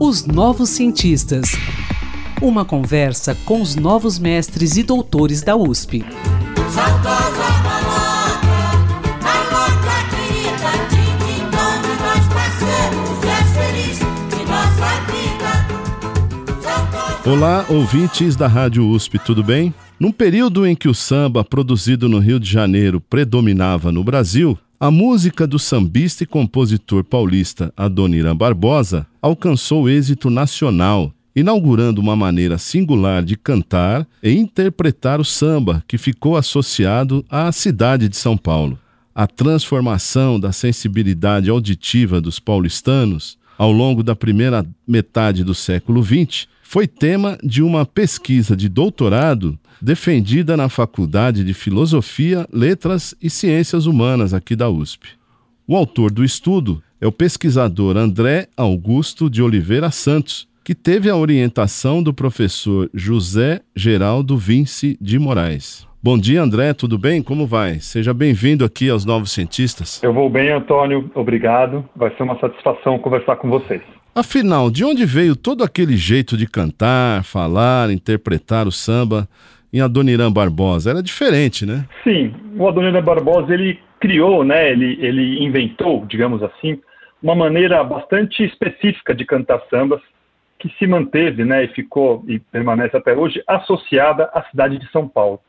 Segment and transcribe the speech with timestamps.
[0.00, 1.52] Os Novos Cientistas.
[2.42, 6.04] Uma conversa com os novos mestres e doutores da USP.
[17.24, 19.72] Olá, ouvintes da Rádio USP, tudo bem?
[19.98, 24.90] Num período em que o samba produzido no Rio de Janeiro predominava no Brasil, a
[24.90, 33.24] música do sambista e compositor paulista Adoniran Barbosa alcançou êxito nacional, inaugurando uma maneira singular
[33.24, 38.78] de cantar e interpretar o samba que ficou associado à cidade de São Paulo.
[39.14, 46.46] A transformação da sensibilidade auditiva dos paulistanos ao longo da primeira metade do século XX
[46.62, 53.86] foi tema de uma pesquisa de doutorado defendida na Faculdade de Filosofia, Letras e Ciências
[53.86, 55.08] Humanas aqui da USP.
[55.66, 61.16] O autor do estudo é o pesquisador André Augusto de Oliveira Santos, que teve a
[61.16, 65.86] orientação do professor José Geraldo Vince de Moraes.
[66.04, 67.22] Bom dia, André, tudo bem?
[67.22, 67.76] Como vai?
[67.76, 70.02] Seja bem-vindo aqui aos Novos Cientistas.
[70.02, 71.82] Eu vou bem, Antônio, obrigado.
[71.96, 73.80] Vai ser uma satisfação conversar com vocês.
[74.14, 79.26] Afinal, de onde veio todo aquele jeito de cantar, falar, interpretar o samba
[79.72, 80.90] em Adoniran Barbosa?
[80.90, 81.86] Era diferente, né?
[82.04, 84.70] Sim, o Adoniran Barbosa ele criou, né?
[84.70, 86.78] Ele, ele inventou, digamos assim,
[87.22, 90.02] uma maneira bastante específica de cantar sambas
[90.58, 91.64] que se manteve, né?
[91.64, 95.40] E ficou e permanece até hoje associada à cidade de São Paulo.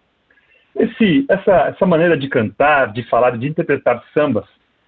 [0.76, 4.46] Esse, essa, essa maneira de cantar, de falar, de interpretar sambas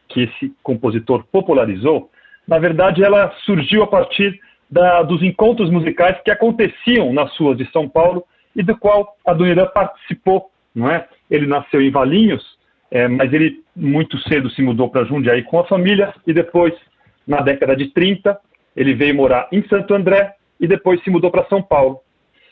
[0.09, 2.09] que esse compositor popularizou
[2.47, 4.39] na verdade, ela surgiu a partir
[4.71, 8.23] da, dos encontros musicais que aconteciam nas ruas de São Paulo
[8.55, 10.49] e do qual a Dona participou.
[10.73, 11.07] Não é?
[11.29, 12.44] Ele nasceu em Valinhos,
[12.89, 16.73] é, mas ele muito cedo se mudou para Jundiaí com a família e depois,
[17.27, 18.39] na década de 30,
[18.75, 21.99] ele veio morar em Santo André e depois se mudou para São Paulo.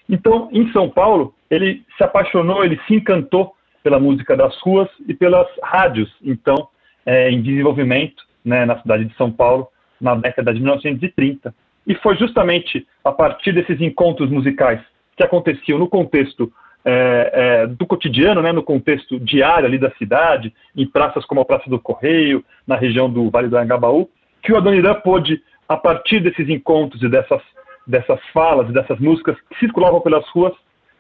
[0.10, 5.14] Então, em São Paulo, ele se apaixonou, ele se encantou pela música das ruas e
[5.14, 6.68] pelas rádios, então,
[7.06, 9.68] é, em desenvolvimento né, na cidade de São Paulo,
[10.00, 11.54] na década de 1930.
[11.88, 14.82] E foi justamente a partir desses encontros musicais
[15.16, 16.52] que aconteciam no contexto
[16.84, 21.46] é, é, do cotidiano, né, no contexto diário ali da cidade, em praças como a
[21.46, 24.08] Praça do Correio, na região do Vale do Angabaú,
[24.44, 27.42] que o Adoniran pôde, a partir desses encontros e dessas,
[27.88, 30.54] dessas falas e dessas músicas que circulavam pelas ruas,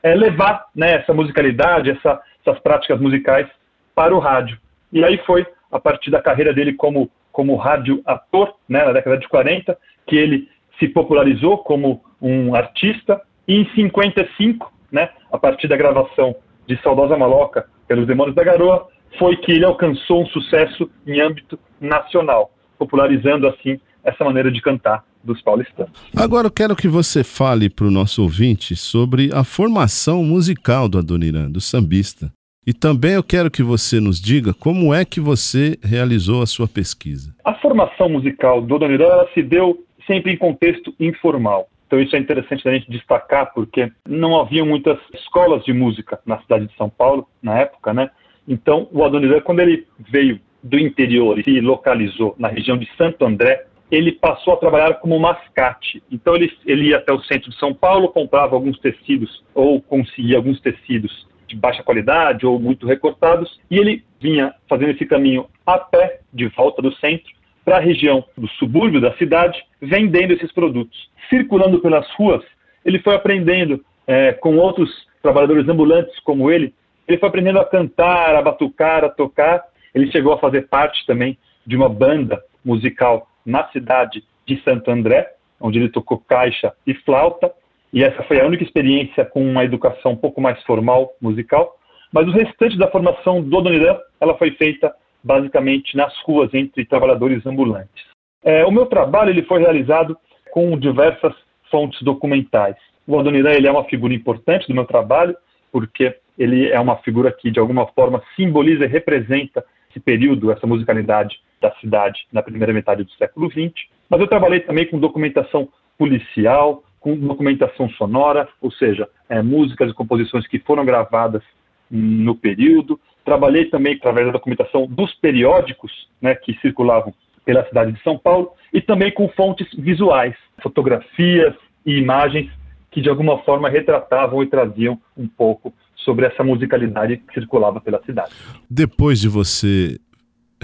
[0.06, 3.48] é, levar né, essa musicalidade, essa, essas práticas musicais
[3.96, 4.60] para o rádio.
[4.94, 9.28] E aí foi, a partir da carreira dele como como rádio-ator, né, na década de
[9.28, 9.78] 40,
[10.08, 10.48] que ele
[10.80, 16.34] se popularizou como um artista, e em 55, né, a partir da gravação
[16.66, 18.88] de Saudosa Maloca pelos Demônios da Garoa,
[19.20, 25.04] foi que ele alcançou um sucesso em âmbito nacional, popularizando assim essa maneira de cantar
[25.26, 25.92] dos paulistanos.
[26.16, 31.00] Agora eu quero que você fale para o nosso ouvinte sobre a formação musical do
[31.00, 32.32] Adoniran, do sambista.
[32.68, 36.68] E também eu quero que você nos diga como é que você realizou a sua
[36.68, 37.36] pesquisa.
[37.44, 41.68] A formação musical do Adoniran se deu sempre em contexto informal.
[41.86, 46.40] Então isso é interessante a gente destacar porque não havia muitas escolas de música na
[46.40, 48.10] cidade de São Paulo na época, né?
[48.48, 53.24] Então o Adoniran, quando ele veio do interior e se localizou na região de Santo
[53.24, 56.02] André, ele passou a trabalhar como mascate.
[56.12, 60.38] Então ele, ele ia até o centro de São Paulo, comprava alguns tecidos ou conseguia
[60.38, 65.78] alguns tecidos de baixa qualidade ou muito recortados, e ele vinha fazendo esse caminho a
[65.78, 67.32] pé de volta do centro
[67.64, 71.10] para a região do subúrbio da cidade, vendendo esses produtos.
[71.30, 72.44] Circulando pelas ruas,
[72.84, 74.90] ele foi aprendendo é, com outros
[75.22, 76.74] trabalhadores ambulantes como ele,
[77.08, 79.64] ele foi aprendendo a cantar, a batucar, a tocar.
[79.94, 85.34] Ele chegou a fazer parte também de uma banda musical na cidade de Santo André,
[85.60, 87.52] onde ele tocou caixa e flauta
[87.96, 91.78] e essa foi a única experiência com uma educação um pouco mais formal musical,
[92.12, 97.46] mas o restante da formação do Adoniran, ela foi feita basicamente nas ruas entre trabalhadores
[97.46, 98.04] ambulantes.
[98.44, 100.18] É, o meu trabalho ele foi realizado
[100.52, 101.34] com diversas
[101.72, 102.76] fontes documentais.
[103.08, 105.34] O Adoniran ele é uma figura importante do meu trabalho,
[105.72, 110.68] porque ele é uma figura que de alguma forma simboliza e representa esse período, essa
[110.68, 113.74] musicalidade da cidade na primeira metade do século XX.
[114.10, 115.68] Mas eu trabalhei também com documentação
[115.98, 121.42] policial, com documentação sonora, ou seja, é, músicas e composições que foram gravadas
[121.90, 123.00] no período.
[123.24, 125.92] Trabalhei também através da documentação dos periódicos
[126.22, 127.14] né, que circulavam
[127.44, 131.54] pela cidade de São Paulo e também com fontes visuais, fotografias
[131.86, 132.52] e imagens
[132.92, 138.02] que de alguma forma retratavam e traziam um pouco sobre essa musicalidade que circulava pela
[138.04, 138.32] cidade.
[138.70, 140.00] Depois de você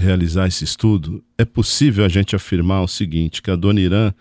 [0.01, 4.13] realizar esse estudo, é possível a gente afirmar o seguinte, que a Dona Irã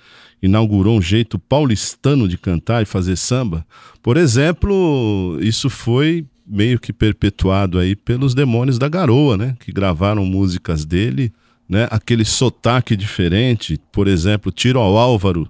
[0.43, 3.65] inaugurou um jeito paulistano de cantar e fazer samba.
[4.03, 9.55] Por exemplo, isso foi meio que perpetuado aí pelos Demônios da Garoa, né?
[9.61, 11.33] Que gravaram músicas dele,
[11.69, 11.87] né?
[11.91, 15.49] Aquele sotaque diferente, por exemplo, Tiro ao Álvaro.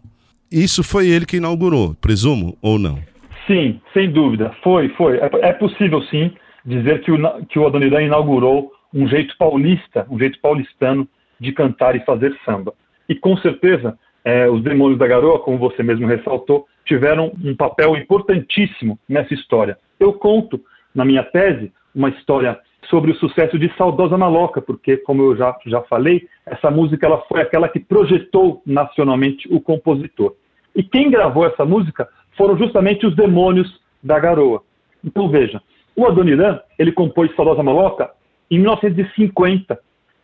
[0.50, 2.99] Isso foi ele que inaugurou, presumo, ou não?
[3.47, 4.55] Sim, sem dúvida.
[4.62, 5.19] Foi, foi.
[5.19, 6.32] É, é possível, sim,
[6.65, 11.08] dizer que o, que o Adoniran inaugurou um jeito paulista, um jeito paulistano
[11.38, 12.75] de cantar e fazer samba.
[13.08, 17.96] E com certeza, é, os Demônios da Garoa, como você mesmo ressaltou, tiveram um papel
[17.96, 19.78] importantíssimo nessa história.
[19.98, 20.60] Eu conto
[20.94, 22.58] na minha tese uma história
[22.88, 27.22] sobre o sucesso de Saudosa Maloca, porque, como eu já, já falei, essa música ela
[27.28, 30.34] foi aquela que projetou nacionalmente o compositor.
[30.75, 34.62] E quem gravou essa música foram justamente os demônios da garoa.
[35.04, 35.60] Então veja,
[35.96, 38.10] o Adoniran, ele compôs Saudosa Maloca
[38.50, 39.79] em 1950,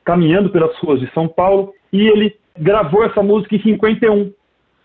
[0.04, 4.32] caminhando pelas ruas de São Paulo, e ele gravou essa música em 51.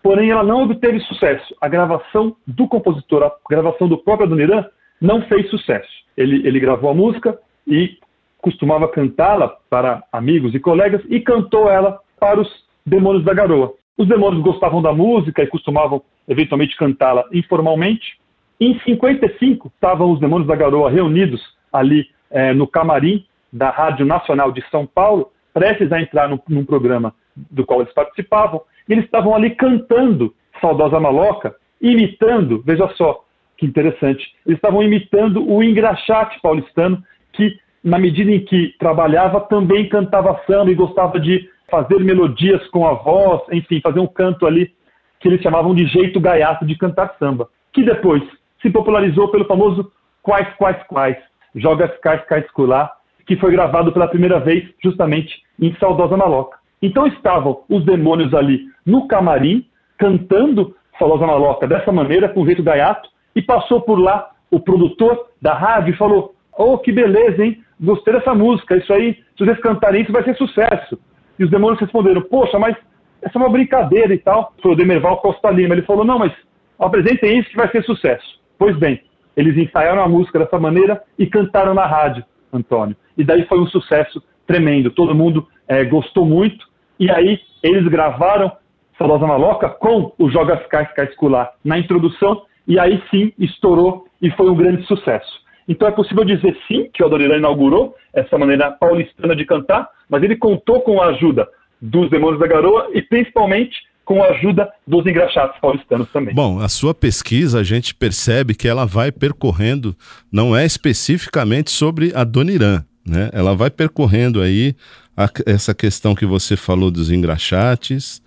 [0.02, 1.54] Porém, ela não obteve sucesso.
[1.60, 4.64] A gravação do compositor, a gravação do próprio Adoniran,
[5.00, 5.90] não fez sucesso.
[6.16, 7.98] Ele, ele gravou a música e
[8.38, 12.48] costumava cantá-la para amigos e colegas e cantou ela para os
[12.84, 13.74] demônios da garoa.
[13.96, 18.18] Os demônios gostavam da música e costumavam eventualmente cantá-la informalmente.
[18.60, 21.40] Em 55 estavam os demônios da garoa reunidos
[21.72, 26.64] ali é, no camarim da Rádio Nacional de São Paulo, prestes a entrar num, num
[26.64, 33.24] programa do qual eles participavam, e eles estavam ali cantando Saudosa Maloca, imitando, veja só,
[33.56, 34.24] que interessante.
[34.46, 37.02] Eles estavam imitando o engraxate paulistano,
[37.32, 42.86] que, na medida em que trabalhava, também cantava samba e gostava de fazer melodias com
[42.86, 44.72] a voz, enfim, fazer um canto ali
[45.18, 48.22] que eles chamavam de jeito gaiato de cantar samba, que depois
[48.60, 49.90] se popularizou pelo famoso
[50.22, 51.16] Quais, Quais, Quais,
[51.54, 52.92] Jogas Cais, Cais Culá,
[53.26, 56.58] que foi gravado pela primeira vez justamente em Saudosa Maloca.
[56.80, 59.66] Então estavam os demônios ali no camarim,
[59.96, 65.54] cantando Saudosa Maloca dessa maneira, com jeito gaiato, e passou por lá o produtor da
[65.54, 67.62] rádio e falou: Oh, que beleza, hein?
[67.80, 68.76] Gostei dessa música.
[68.76, 70.98] Isso aí, se vocês cantarem isso, vai ser sucesso.
[71.38, 72.76] E os demônios responderam: Poxa, mas
[73.22, 74.52] essa é uma brincadeira e tal.
[74.60, 75.74] Foi o Demerval Costa Lima.
[75.74, 76.32] Ele falou: Não, mas
[76.78, 78.40] apresentem isso que vai ser sucesso.
[78.58, 79.00] Pois bem,
[79.36, 82.96] eles ensaiaram a música dessa maneira e cantaram na rádio, Antônio.
[83.16, 84.90] E daí foi um sucesso tremendo.
[84.90, 86.66] Todo mundo é, gostou muito.
[86.98, 88.52] E aí eles gravaram
[88.98, 94.48] Saudosa Maloca com o Jogas Casca Escolar na introdução e aí sim estourou e foi
[94.50, 95.40] um grande sucesso.
[95.66, 100.22] Então é possível dizer sim que o Adoniran inaugurou essa maneira paulistana de cantar, mas
[100.22, 101.48] ele contou com a ajuda
[101.80, 106.34] dos Demônios da Garoa e principalmente com a ajuda dos engraxados paulistanos também.
[106.34, 109.96] Bom, a sua pesquisa a gente percebe que ela vai percorrendo,
[110.30, 113.30] não é especificamente sobre a Doniran, né?
[113.32, 114.74] Ela vai percorrendo aí
[115.16, 118.22] a, essa questão que você falou dos engraxates,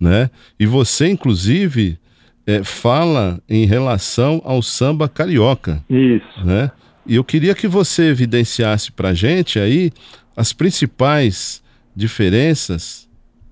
[0.00, 0.30] né?
[0.58, 1.98] E você, inclusive,
[2.46, 5.84] é, fala em relação ao samba carioca.
[5.90, 6.44] Isso.
[6.44, 6.70] Né?
[7.06, 9.92] E eu queria que você evidenciasse para a gente aí
[10.34, 11.62] as principais
[11.94, 13.06] diferenças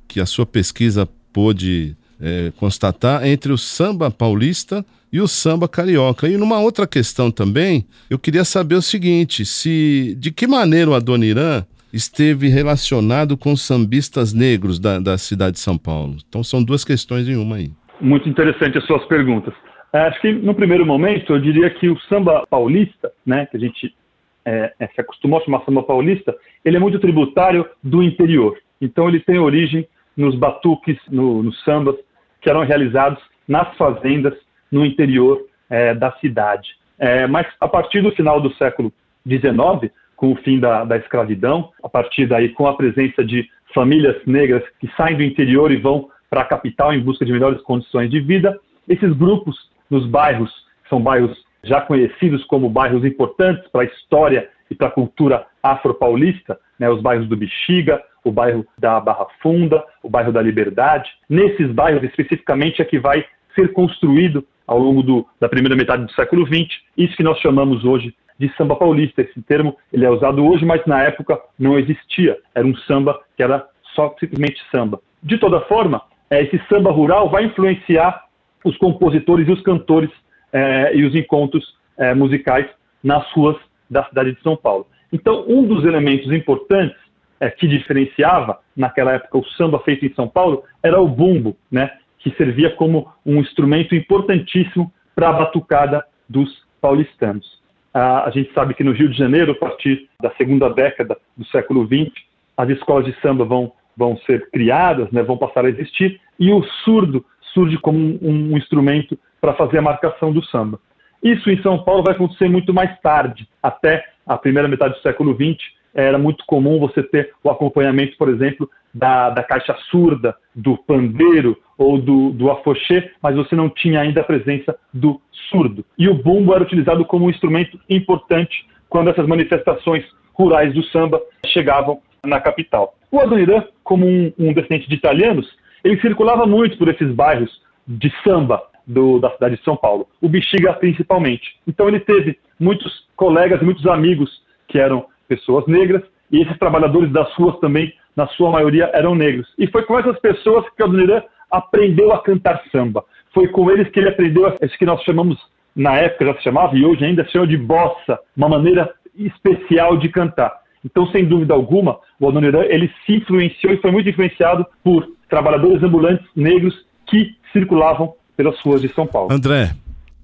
[0.09, 1.07] que a sua pesquisa
[1.37, 6.27] pôde é, constatar entre o samba paulista e o samba carioca.
[6.27, 10.95] E numa outra questão também, eu queria saber o seguinte: se de que maneira o
[10.95, 11.63] Adoniran
[11.93, 16.17] esteve relacionado com os sambistas negros da, da cidade de São Paulo?
[16.27, 17.71] Então são duas questões em uma aí.
[18.01, 19.53] Muito interessante as suas perguntas.
[19.93, 23.61] É, acho que no primeiro momento eu diria que o samba paulista, né, que a
[23.61, 23.95] gente
[24.43, 28.59] é, é, se acostumou a chamar samba paulista, ele é muito tributário do interior.
[28.81, 31.97] Então ele tem origem nos batuques, no, nos sambas
[32.41, 34.35] que eram realizados nas fazendas
[34.71, 36.77] no interior é, da cidade.
[36.99, 38.93] É, mas a partir do final do século
[39.27, 44.17] XIX, com o fim da, da escravidão, a partir daí com a presença de famílias
[44.27, 48.11] negras que saem do interior e vão para a capital em busca de melhores condições
[48.11, 48.59] de vida.
[48.89, 49.57] Esses grupos
[49.91, 50.51] nos bairros,
[50.83, 55.47] que são bairros já conhecidos como bairros importantes para a história e para a cultura
[55.63, 61.09] afro-paulista, né, os bairros do Bexiga, o bairro da Barra Funda, o bairro da Liberdade.
[61.29, 66.13] Nesses bairros, especificamente, é que vai ser construído ao longo do, da primeira metade do
[66.13, 66.69] século XX,
[66.99, 69.23] isso que nós chamamos hoje de samba paulista.
[69.23, 72.37] Esse termo ele é usado hoje, mas na época não existia.
[72.53, 73.65] Era um samba que era
[73.95, 75.01] só simplesmente samba.
[75.23, 78.25] De toda forma, é, esse samba rural vai influenciar
[78.65, 80.11] os compositores e os cantores
[80.53, 82.67] é, e os encontros é, musicais
[83.05, 83.57] nas ruas
[83.89, 84.85] da cidade de São Paulo.
[85.13, 87.06] Então, um dos elementos importantes
[87.41, 91.91] é, que diferenciava naquela época o samba feito em São Paulo era o bumbo, né,
[92.19, 96.51] que servia como um instrumento importantíssimo para a batucada dos
[96.81, 97.61] paulistanos.
[97.93, 101.47] Ah, a gente sabe que no Rio de Janeiro, a partir da segunda década do
[101.47, 102.13] século XX,
[102.57, 106.63] as escolas de samba vão, vão ser criadas, né, vão passar a existir, e o
[106.85, 107.25] surdo
[107.55, 110.79] surge como um, um instrumento para fazer a marcação do samba.
[111.23, 115.35] Isso em São Paulo vai acontecer muito mais tarde, até a primeira metade do século
[115.35, 115.57] XX,
[115.97, 121.57] era muito comum você ter o acompanhamento, por exemplo, da, da caixa surda, do pandeiro
[121.79, 125.85] ou do, do afoxê, mas você não tinha ainda a presença do surdo.
[125.99, 131.21] E o bumbo era utilizado como um instrumento importante quando essas manifestações rurais do samba
[131.47, 132.95] chegavam na capital.
[133.11, 135.47] O Adoniran, como um, um descendente de italianos,
[135.83, 140.29] ele circulava muito por esses bairros de samba do, da cidade de São Paulo, o
[140.29, 141.57] Bexiga principalmente.
[141.67, 147.33] Então ele teve muitos colegas, muitos amigos que eram pessoas negras, e esses trabalhadores das
[147.35, 149.49] ruas também, na sua maioria, eram negros.
[149.59, 153.05] E foi com essas pessoas que o Adoniran aprendeu a cantar samba.
[153.33, 155.39] Foi com eles que ele aprendeu isso que nós chamamos,
[155.75, 159.97] na época já se chamava, e hoje ainda se chama de bossa, uma maneira especial
[159.97, 160.53] de cantar.
[160.85, 165.83] Então, sem dúvida alguma, o Adoniran, ele se influenciou e foi muito influenciado por trabalhadores
[165.83, 166.75] ambulantes negros
[167.07, 169.33] que circulavam pelas ruas de São Paulo.
[169.33, 169.71] André,